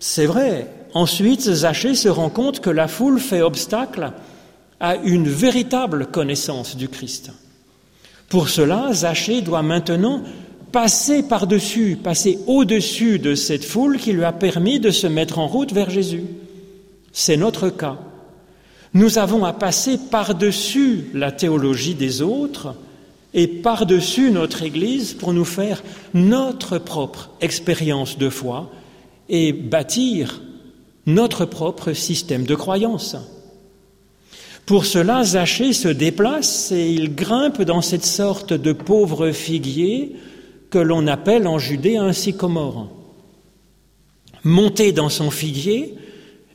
c'est 0.00 0.26
vrai, 0.26 0.66
ensuite 0.92 1.42
Zachée 1.42 1.94
se 1.94 2.08
rend 2.08 2.30
compte 2.30 2.60
que 2.60 2.70
la 2.70 2.88
foule 2.88 3.20
fait 3.20 3.42
obstacle 3.42 4.12
à 4.80 4.96
une 4.96 5.28
véritable 5.28 6.06
connaissance 6.06 6.76
du 6.76 6.88
Christ. 6.88 7.30
Pour 8.28 8.48
cela, 8.48 8.92
Zachée 8.92 9.42
doit 9.42 9.62
maintenant 9.62 10.22
passer 10.72 11.22
par-dessus, 11.22 11.98
passer 12.02 12.38
au-dessus 12.46 13.18
de 13.18 13.34
cette 13.34 13.64
foule 13.64 13.98
qui 13.98 14.12
lui 14.12 14.24
a 14.24 14.32
permis 14.32 14.80
de 14.80 14.90
se 14.90 15.06
mettre 15.06 15.38
en 15.38 15.46
route 15.46 15.72
vers 15.72 15.90
Jésus. 15.90 16.24
C'est 17.12 17.36
notre 17.36 17.68
cas. 17.68 17.98
Nous 18.94 19.18
avons 19.18 19.44
à 19.44 19.52
passer 19.52 19.98
par-dessus 20.10 21.10
la 21.12 21.32
théologie 21.32 21.94
des 21.94 22.22
autres 22.22 22.74
et 23.34 23.46
par-dessus 23.46 24.30
notre 24.30 24.62
Église 24.62 25.12
pour 25.14 25.32
nous 25.32 25.44
faire 25.44 25.82
notre 26.14 26.78
propre 26.78 27.30
expérience 27.40 28.18
de 28.18 28.28
foi 28.28 28.70
et 29.28 29.52
bâtir 29.52 30.40
notre 31.06 31.44
propre 31.44 31.92
système 31.92 32.44
de 32.44 32.54
croyance. 32.54 33.16
Pour 34.70 34.86
cela, 34.86 35.24
Zachée 35.24 35.72
se 35.72 35.88
déplace 35.88 36.70
et 36.70 36.90
il 36.90 37.16
grimpe 37.16 37.60
dans 37.62 37.82
cette 37.82 38.04
sorte 38.04 38.52
de 38.52 38.72
pauvre 38.72 39.32
figuier 39.32 40.14
que 40.70 40.78
l'on 40.78 41.08
appelle 41.08 41.48
en 41.48 41.58
Judée 41.58 41.96
un 41.96 42.12
sycomore. 42.12 42.88
Monter 44.44 44.92
dans 44.92 45.08
son 45.08 45.32
figuier 45.32 45.96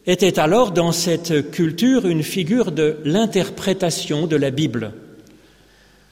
était 0.05 0.39
alors 0.39 0.71
dans 0.71 0.93
cette 0.93 1.51
culture 1.51 2.07
une 2.07 2.23
figure 2.23 2.71
de 2.71 2.99
l'interprétation 3.03 4.27
de 4.27 4.37
la 4.37 4.49
Bible. 4.49 4.93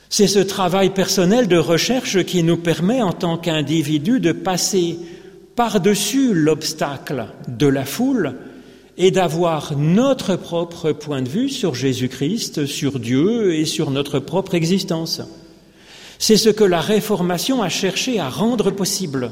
C'est 0.09 0.27
ce 0.27 0.39
travail 0.39 0.89
personnel 0.89 1.47
de 1.47 1.55
recherche 1.55 2.25
qui 2.25 2.43
nous 2.43 2.57
permet 2.57 3.01
en 3.01 3.13
tant 3.13 3.37
qu'individu 3.37 4.19
de 4.19 4.33
passer 4.33 4.97
par-dessus 5.55 6.33
l'obstacle 6.33 7.27
de 7.47 7.67
la 7.67 7.85
foule 7.85 8.35
et 8.97 9.11
d'avoir 9.11 9.75
notre 9.77 10.35
propre 10.35 10.91
point 10.91 11.21
de 11.21 11.29
vue 11.29 11.49
sur 11.49 11.73
Jésus-Christ, 11.73 12.65
sur 12.65 12.99
Dieu 12.99 13.55
et 13.55 13.65
sur 13.65 13.91
notre 13.91 14.19
propre 14.19 14.53
existence. 14.55 15.21
C'est 16.19 16.37
ce 16.37 16.49
que 16.49 16.63
la 16.63 16.79
Réformation 16.79 17.63
a 17.63 17.69
cherché 17.69 18.19
à 18.19 18.29
rendre 18.29 18.71
possible. 18.71 19.31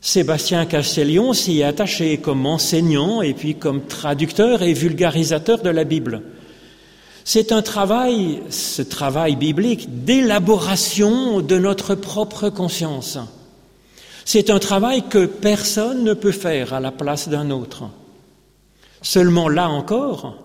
Sébastien 0.00 0.66
Castellion 0.66 1.32
s'y 1.32 1.60
est 1.60 1.64
attaché 1.64 2.18
comme 2.18 2.46
enseignant 2.46 3.22
et 3.22 3.34
puis 3.34 3.54
comme 3.54 3.84
traducteur 3.86 4.62
et 4.62 4.72
vulgarisateur 4.72 5.62
de 5.62 5.70
la 5.70 5.84
Bible. 5.84 6.22
C'est 7.24 7.52
un 7.52 7.62
travail, 7.62 8.42
ce 8.50 8.82
travail 8.82 9.36
biblique, 9.36 10.04
d'élaboration 10.04 11.40
de 11.40 11.56
notre 11.56 11.94
propre 11.94 12.48
conscience. 12.48 13.18
C'est 14.24 14.50
un 14.50 14.58
travail 14.58 15.04
que 15.08 15.26
personne 15.26 16.04
ne 16.04 16.14
peut 16.14 16.32
faire 16.32 16.74
à 16.74 16.80
la 16.80 16.90
place 16.90 17.28
d'un 17.28 17.50
autre. 17.50 17.84
Seulement 19.02 19.48
là 19.48 19.68
encore, 19.68 20.36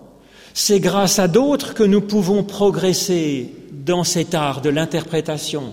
c'est 0.52 0.80
grâce 0.80 1.20
à 1.20 1.28
d'autres 1.28 1.74
que 1.74 1.84
nous 1.84 2.00
pouvons 2.00 2.42
progresser 2.42 3.54
dans 3.70 4.02
cet 4.02 4.34
art 4.34 4.60
de 4.60 4.68
l'interprétation, 4.68 5.72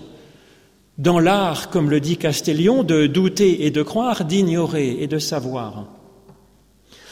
dans 0.96 1.18
l'art, 1.18 1.68
comme 1.70 1.90
le 1.90 2.00
dit 2.00 2.16
Castellion, 2.16 2.84
de 2.84 3.06
douter 3.06 3.66
et 3.66 3.70
de 3.70 3.82
croire, 3.82 4.24
d'ignorer 4.24 4.96
et 5.00 5.08
de 5.08 5.18
savoir. 5.18 5.86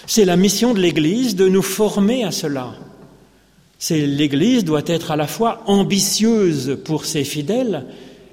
C'est 0.07 0.25
la 0.25 0.37
mission 0.37 0.73
de 0.73 0.81
l'Église 0.81 1.35
de 1.35 1.49
nous 1.49 1.63
former 1.63 2.25
à 2.25 2.31
cela. 2.31 2.75
L'Église 3.91 4.65
doit 4.65 4.83
être 4.87 5.11
à 5.11 5.17
la 5.17 5.27
fois 5.27 5.63
ambitieuse 5.67 6.79
pour 6.85 7.05
ses 7.05 7.25
fidèles 7.25 7.85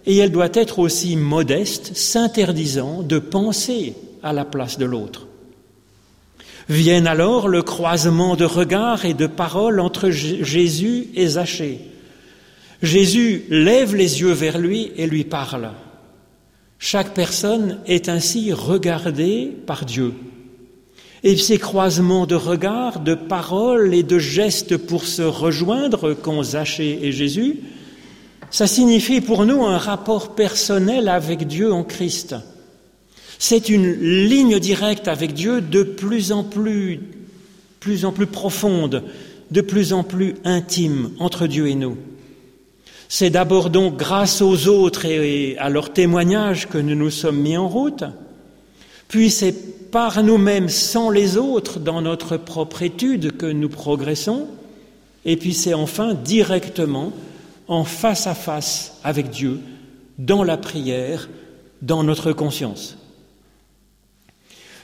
et 0.05 0.17
elle 0.17 0.31
doit 0.31 0.49
être 0.53 0.79
aussi 0.79 1.15
modeste, 1.15 1.95
s'interdisant 1.95 3.01
de 3.01 3.19
penser 3.19 3.95
à 4.23 4.33
la 4.33 4.45
place 4.45 4.77
de 4.77 4.85
l'autre. 4.85 5.27
Viennent 6.69 7.07
alors 7.07 7.47
le 7.47 7.61
croisement 7.61 8.35
de 8.35 8.45
regards 8.45 9.05
et 9.05 9.13
de 9.13 9.27
paroles 9.27 9.79
entre 9.79 10.09
Jésus 10.09 11.07
et 11.15 11.27
Zachée. 11.27 11.79
Jésus 12.81 13.43
lève 13.49 13.95
les 13.95 14.21
yeux 14.21 14.31
vers 14.31 14.57
lui 14.57 14.91
et 14.95 15.07
lui 15.07 15.23
parle. 15.23 15.71
Chaque 16.79 17.13
personne 17.13 17.79
est 17.85 18.09
ainsi 18.09 18.53
regardée 18.53 19.51
par 19.67 19.85
Dieu. 19.85 20.13
Et 21.23 21.37
ces 21.37 21.59
croisements 21.59 22.25
de 22.25 22.33
regards, 22.33 22.99
de 22.99 23.13
paroles 23.13 23.93
et 23.93 24.01
de 24.01 24.17
gestes 24.17 24.77
pour 24.77 25.05
se 25.05 25.21
rejoindre 25.21 26.13
qu'ont 26.13 26.41
Zachée 26.41 26.99
et 27.03 27.11
Jésus, 27.11 27.59
ça 28.49 28.65
signifie 28.65 29.21
pour 29.21 29.45
nous 29.45 29.63
un 29.63 29.77
rapport 29.77 30.33
personnel 30.33 31.07
avec 31.07 31.47
Dieu 31.47 31.71
en 31.71 31.83
Christ. 31.83 32.35
C'est 33.43 33.69
une 33.69 33.93
ligne 33.93 34.59
directe 34.59 35.07
avec 35.07 35.33
Dieu 35.33 35.61
de 35.61 35.81
plus 35.81 36.31
en 36.31 36.43
plus, 36.43 36.99
en 38.03 38.11
plus 38.11 38.27
profonde, 38.27 39.03
de 39.49 39.61
plus 39.61 39.93
en 39.93 40.03
plus 40.03 40.35
intime 40.43 41.09
entre 41.17 41.47
Dieu 41.47 41.67
et 41.67 41.73
nous. 41.73 41.97
C'est 43.09 43.31
d'abord 43.31 43.71
donc 43.71 43.97
grâce 43.97 44.43
aux 44.43 44.67
autres 44.67 45.05
et 45.05 45.57
à 45.57 45.69
leur 45.69 45.91
témoignage 45.91 46.69
que 46.69 46.77
nous 46.77 46.93
nous 46.93 47.09
sommes 47.09 47.39
mis 47.39 47.57
en 47.57 47.67
route, 47.67 48.03
puis 49.07 49.31
c'est 49.31 49.89
par 49.89 50.21
nous-mêmes 50.21 50.69
sans 50.69 51.09
les 51.09 51.35
autres 51.35 51.79
dans 51.79 52.03
notre 52.03 52.37
propre 52.37 52.83
étude 52.83 53.37
que 53.37 53.47
nous 53.47 53.69
progressons, 53.69 54.45
et 55.25 55.35
puis 55.35 55.55
c'est 55.55 55.73
enfin 55.73 56.13
directement 56.13 57.11
en 57.67 57.85
face 57.85 58.27
à 58.27 58.35
face 58.35 58.99
avec 59.03 59.31
Dieu, 59.31 59.61
dans 60.19 60.43
la 60.43 60.57
prière, 60.57 61.27
dans 61.81 62.03
notre 62.03 62.33
conscience. 62.33 62.99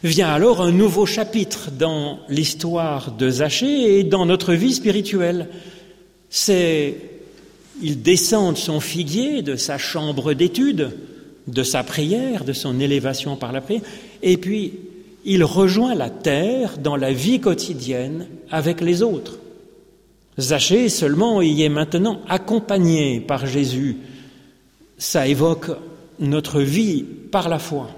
Vient 0.04 0.30
alors 0.30 0.62
un 0.62 0.72
nouveau 0.72 1.08
chapitre 1.08 1.72
dans 1.72 2.20
l'histoire 2.30 3.12
de 3.12 3.31
Zachée 3.31 3.98
et 3.98 4.03
dans 4.03 4.27
notre 4.27 4.53
vie 4.53 4.75
spirituelle. 4.75 5.50
C'est, 6.29 6.98
il 7.81 8.03
descend 8.03 8.53
de 8.53 8.60
son 8.60 8.79
figuier, 8.79 9.42
de 9.42 9.55
sa 9.55 9.79
chambre 9.79 10.33
d'étude, 10.33 10.92
de 11.48 11.64
sa 11.64 11.83
prière, 11.83 12.44
de 12.44 12.53
son 12.53 12.79
élévation 12.79 13.38
par 13.38 13.51
la 13.51 13.60
prière, 13.60 13.81
et 14.22 14.38
puis 14.38 14.74
il 15.25 15.44
rejoint 15.44 15.96
la 15.96 16.12
terre 16.12 16.77
dans 16.77 16.96
la 16.96 17.12
vie 17.12 17.40
quotidienne 17.40 18.27
avec 18.51 18.81
les 18.81 19.01
autres. 19.01 19.40
Zachée 20.40 20.90
seulement 20.90 21.42
y 21.42 21.64
est 21.64 21.70
maintenant 21.70 22.22
accompagné 22.29 23.20
par 23.20 23.48
Jésus. 23.48 23.98
Ça 25.00 25.27
évoque 25.27 25.72
notre 26.20 26.62
vie 26.62 27.03
par 27.31 27.50
la 27.50 27.57
foi. 27.57 27.90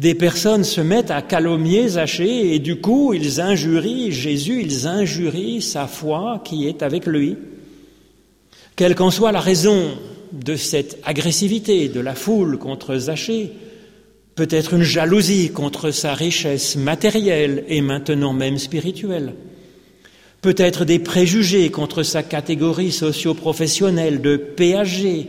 Des 0.00 0.14
personnes 0.14 0.64
se 0.64 0.80
mettent 0.80 1.10
à 1.10 1.20
calomnier 1.20 1.86
Zachée 1.86 2.54
et 2.54 2.58
du 2.58 2.76
coup 2.76 3.12
ils 3.12 3.38
injurient 3.38 4.12
Jésus, 4.12 4.62
ils 4.62 4.86
injurient 4.86 5.60
sa 5.60 5.86
foi 5.86 6.40
qui 6.42 6.66
est 6.66 6.82
avec 6.82 7.04
lui. 7.04 7.36
Quelle 8.76 8.94
qu'en 8.94 9.10
soit 9.10 9.30
la 9.30 9.40
raison 9.40 9.90
de 10.32 10.56
cette 10.56 10.98
agressivité 11.04 11.90
de 11.90 12.00
la 12.00 12.14
foule 12.14 12.56
contre 12.56 12.96
Zachée, 12.96 13.52
peut-être 14.36 14.72
une 14.72 14.84
jalousie 14.84 15.50
contre 15.50 15.90
sa 15.90 16.14
richesse 16.14 16.76
matérielle 16.76 17.64
et 17.68 17.82
maintenant 17.82 18.32
même 18.32 18.56
spirituelle 18.56 19.34
peut-être 20.40 20.86
des 20.86 20.98
préjugés 20.98 21.68
contre 21.68 22.02
sa 22.02 22.22
catégorie 22.22 22.92
socio-professionnelle 22.92 24.22
de 24.22 24.38
péager, 24.38 25.26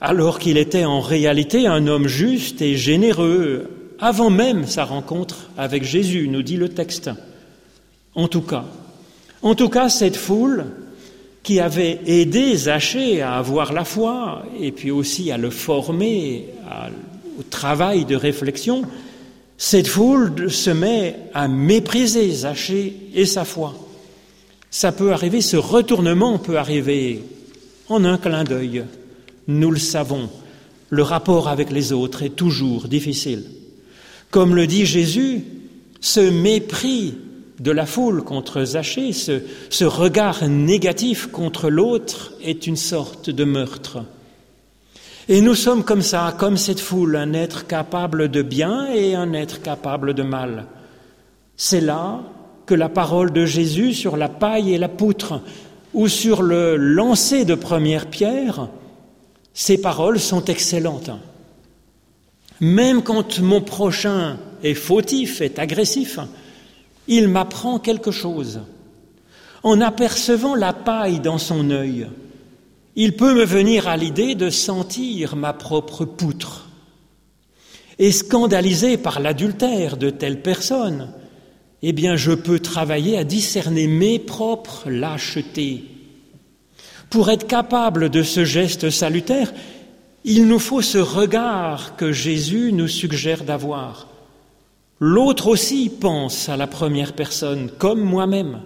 alors 0.00 0.40
qu'il 0.40 0.58
était 0.58 0.84
en 0.84 0.98
réalité 0.98 1.68
un 1.68 1.86
homme 1.86 2.08
juste 2.08 2.60
et 2.60 2.76
généreux, 2.76 3.81
avant 4.02 4.30
même 4.30 4.66
sa 4.66 4.84
rencontre 4.84 5.48
avec 5.56 5.84
Jésus, 5.84 6.26
nous 6.26 6.42
dit 6.42 6.56
le 6.56 6.68
texte. 6.68 7.08
En 8.16 8.26
tout 8.26 8.40
cas, 8.40 8.64
en 9.42 9.54
tout 9.54 9.68
cas, 9.68 9.88
cette 9.88 10.16
foule 10.16 10.66
qui 11.44 11.60
avait 11.60 12.00
aidé 12.04 12.56
Zachée 12.56 13.22
à 13.22 13.34
avoir 13.34 13.72
la 13.72 13.84
foi 13.84 14.42
et 14.60 14.72
puis 14.72 14.90
aussi 14.90 15.30
à 15.30 15.38
le 15.38 15.50
former 15.50 16.48
au 17.38 17.44
travail 17.44 18.04
de 18.04 18.16
réflexion, 18.16 18.82
cette 19.56 19.86
foule 19.86 20.50
se 20.50 20.70
met 20.70 21.16
à 21.32 21.46
mépriser 21.46 22.28
Zachée 22.32 22.96
et 23.14 23.24
sa 23.24 23.44
foi. 23.44 23.72
Ça 24.68 24.90
peut 24.90 25.12
arriver, 25.12 25.40
ce 25.40 25.56
retournement 25.56 26.38
peut 26.38 26.58
arriver 26.58 27.22
en 27.88 28.04
un 28.04 28.18
clin 28.18 28.42
d'œil. 28.42 28.84
Nous 29.46 29.70
le 29.70 29.78
savons, 29.78 30.28
le 30.90 31.02
rapport 31.04 31.46
avec 31.46 31.70
les 31.70 31.92
autres 31.92 32.24
est 32.24 32.30
toujours 32.30 32.88
difficile. 32.88 33.44
Comme 34.32 34.54
le 34.54 34.66
dit 34.66 34.86
Jésus, 34.86 35.44
ce 36.00 36.20
mépris 36.20 37.18
de 37.60 37.70
la 37.70 37.84
foule 37.84 38.24
contre 38.24 38.64
Zachée, 38.64 39.12
ce, 39.12 39.42
ce 39.68 39.84
regard 39.84 40.48
négatif 40.48 41.26
contre 41.26 41.68
l'autre 41.68 42.32
est 42.42 42.66
une 42.66 42.78
sorte 42.78 43.28
de 43.28 43.44
meurtre. 43.44 43.98
Et 45.28 45.42
nous 45.42 45.54
sommes 45.54 45.84
comme 45.84 46.00
ça, 46.00 46.34
comme 46.38 46.56
cette 46.56 46.80
foule, 46.80 47.16
un 47.16 47.34
être 47.34 47.66
capable 47.66 48.30
de 48.30 48.40
bien 48.40 48.90
et 48.90 49.14
un 49.14 49.34
être 49.34 49.60
capable 49.60 50.14
de 50.14 50.22
mal. 50.22 50.64
C'est 51.58 51.82
là 51.82 52.22
que 52.64 52.74
la 52.74 52.88
parole 52.88 53.34
de 53.34 53.44
Jésus 53.44 53.92
sur 53.92 54.16
la 54.16 54.30
paille 54.30 54.72
et 54.72 54.78
la 54.78 54.88
poutre 54.88 55.42
ou 55.92 56.08
sur 56.08 56.40
le 56.40 56.76
lancer 56.76 57.44
de 57.44 57.54
première 57.54 58.06
pierre, 58.06 58.70
ces 59.52 59.76
paroles 59.76 60.18
sont 60.18 60.46
excellentes. 60.46 61.10
Même 62.62 63.02
quand 63.02 63.40
mon 63.40 63.60
prochain 63.60 64.38
est 64.62 64.74
fautif, 64.74 65.40
est 65.40 65.58
agressif, 65.58 66.20
il 67.08 67.26
m'apprend 67.26 67.80
quelque 67.80 68.12
chose. 68.12 68.60
En 69.64 69.80
apercevant 69.80 70.54
la 70.54 70.72
paille 70.72 71.18
dans 71.18 71.38
son 71.38 71.72
œil, 71.72 72.06
il 72.94 73.16
peut 73.16 73.34
me 73.34 73.44
venir 73.44 73.88
à 73.88 73.96
l'idée 73.96 74.36
de 74.36 74.48
sentir 74.48 75.34
ma 75.34 75.52
propre 75.52 76.04
poutre. 76.04 76.68
Et 77.98 78.12
scandalisé 78.12 78.96
par 78.96 79.18
l'adultère 79.18 79.96
de 79.96 80.10
telle 80.10 80.40
personne, 80.40 81.12
eh 81.82 81.92
bien 81.92 82.14
je 82.14 82.30
peux 82.30 82.60
travailler 82.60 83.18
à 83.18 83.24
discerner 83.24 83.88
mes 83.88 84.20
propres 84.20 84.88
lâchetés. 84.88 85.82
Pour 87.10 87.28
être 87.28 87.48
capable 87.48 88.08
de 88.08 88.22
ce 88.22 88.44
geste 88.44 88.88
salutaire, 88.88 89.52
il 90.24 90.46
nous 90.46 90.58
faut 90.58 90.82
ce 90.82 90.98
regard 90.98 91.96
que 91.96 92.12
Jésus 92.12 92.72
nous 92.72 92.88
suggère 92.88 93.44
d'avoir. 93.44 94.08
L'autre 95.00 95.48
aussi 95.48 95.88
pense 95.88 96.48
à 96.48 96.56
la 96.56 96.68
première 96.68 97.12
personne, 97.12 97.70
comme 97.78 98.00
moi-même. 98.00 98.60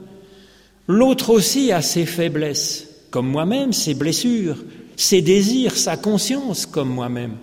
L'autre 0.87 1.31
aussi 1.31 1.73
a 1.73 1.81
ses 1.81 2.05
faiblesses, 2.05 2.89
comme 3.11 3.27
moi-même, 3.27 3.73
ses 3.73 3.95
blessures, 3.95 4.57
ses 4.97 5.23
désirs, 5.23 5.77
sa 5.77 5.97
conscience, 5.97 6.67
comme 6.67 6.91
moi-même. 6.91 7.37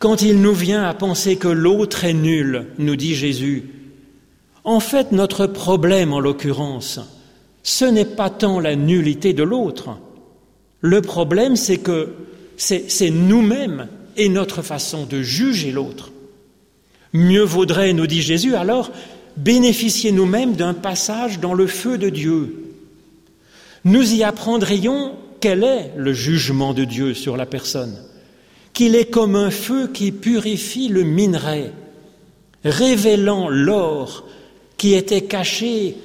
Quand 0.00 0.20
il 0.22 0.40
nous 0.40 0.52
vient 0.52 0.82
à 0.82 0.94
penser 0.94 1.36
que 1.36 1.48
l'autre 1.48 2.04
est 2.04 2.12
nul, 2.12 2.66
nous 2.78 2.96
dit 2.96 3.14
Jésus, 3.14 3.70
en 4.64 4.80
fait, 4.80 5.12
notre 5.12 5.46
problème, 5.46 6.12
en 6.12 6.20
l'occurrence, 6.20 6.98
ce 7.62 7.84
n'est 7.84 8.04
pas 8.04 8.30
tant 8.30 8.60
la 8.60 8.76
nullité 8.76 9.32
de 9.32 9.42
l'autre. 9.42 9.90
Le 10.80 11.00
problème, 11.00 11.56
c'est 11.56 11.78
que 11.78 12.12
c'est 12.56 13.10
nous-mêmes 13.10 13.88
et 14.16 14.28
notre 14.28 14.62
façon 14.62 15.04
de 15.04 15.22
juger 15.22 15.72
l'autre. 15.72 16.12
Mieux 17.12 17.42
vaudrait, 17.42 17.92
nous 17.92 18.06
dit 18.06 18.22
Jésus, 18.22 18.54
alors 18.54 18.90
bénéficier 19.36 20.12
nous-mêmes 20.12 20.54
d'un 20.54 20.74
passage 20.74 21.40
dans 21.40 21.54
le 21.54 21.66
feu 21.66 21.98
de 21.98 22.08
Dieu. 22.08 22.64
Nous 23.84 24.14
y 24.14 24.22
apprendrions 24.22 25.12
quel 25.40 25.64
est 25.64 25.92
le 25.96 26.12
jugement 26.12 26.72
de 26.72 26.84
Dieu 26.84 27.14
sur 27.14 27.36
la 27.36 27.46
personne, 27.46 27.96
qu'il 28.72 28.94
est 28.94 29.10
comme 29.10 29.36
un 29.36 29.50
feu 29.50 29.88
qui 29.92 30.10
purifie 30.10 30.88
le 30.88 31.02
minerai, 31.02 31.70
révélant 32.64 33.48
l'or 33.48 34.26
qui 34.76 34.94
était 34.94 35.22
caché 35.22 35.96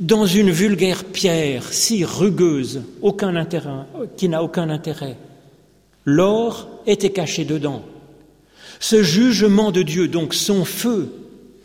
dans 0.00 0.26
une 0.26 0.50
vulgaire 0.50 1.04
pierre 1.04 1.72
si 1.72 2.04
rugueuse, 2.04 2.82
qui 4.16 4.28
n'a 4.28 4.42
aucun 4.42 4.70
intérêt. 4.70 5.16
L'or 6.10 6.70
était 6.86 7.10
caché 7.10 7.44
dedans. 7.44 7.82
Ce 8.80 9.02
jugement 9.02 9.70
de 9.70 9.82
Dieu, 9.82 10.08
donc 10.08 10.32
son 10.32 10.64
feu, 10.64 11.12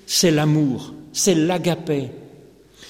c'est 0.06 0.32
l'amour, 0.32 0.94
c'est 1.14 1.34
l'agapé, 1.34 2.10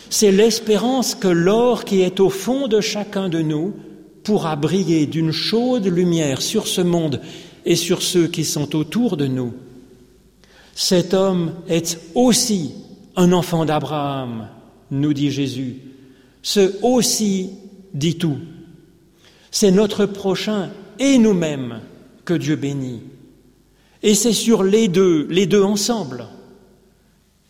c'est 0.10 0.32
l'espérance 0.32 1.14
que 1.14 1.28
l'or 1.28 1.86
qui 1.86 2.02
est 2.02 2.20
au 2.20 2.32
fond 2.32 2.68
de 2.68 2.82
chacun 2.82 3.30
de 3.30 3.44
nous 3.44 3.76
pourra 4.24 4.56
briller 4.56 5.06
d'une 5.06 5.32
chaude 5.32 5.86
lumière 5.86 6.42
sur 6.42 6.66
ce 6.66 6.82
monde 6.82 7.22
et 7.66 7.76
sur 7.76 8.02
ceux 8.02 8.26
qui 8.26 8.46
sont 8.46 8.76
autour 8.76 9.16
de 9.16 9.28
nous. 9.28 9.54
Cet 10.74 11.14
homme 11.14 11.54
est 11.70 12.00
aussi 12.16 12.72
un 13.16 13.32
enfant 13.32 13.64
d'Abraham, 13.64 14.48
nous 14.90 15.14
dit 15.14 15.30
Jésus. 15.30 15.76
Ce 16.42 16.74
aussi 16.82 17.52
dit 17.94 18.18
tout. 18.18 18.40
C'est 19.52 19.70
notre 19.70 20.08
prochain 20.08 20.72
et 21.00 21.18
nous-mêmes 21.18 21.82
que 22.26 22.34
Dieu 22.34 22.56
bénit. 22.56 23.02
Et 24.02 24.16
c'est 24.16 24.34
sur 24.34 24.64
les 24.64 24.88
deux, 24.88 25.28
les 25.30 25.46
deux 25.46 25.64
ensemble, 25.64 26.26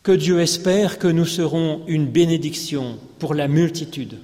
que 0.03 0.11
Dieu 0.11 0.39
espère 0.39 0.99
que 0.99 1.07
nous 1.07 1.25
serons 1.25 1.83
une 1.87 2.07
bénédiction 2.07 2.99
pour 3.19 3.33
la 3.33 3.47
multitude. 3.47 4.17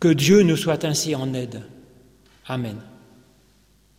Que 0.00 0.08
Dieu 0.08 0.42
nous 0.42 0.56
soit 0.56 0.84
ainsi 0.84 1.14
en 1.14 1.34
aide. 1.34 1.62
Amen. 2.46 2.76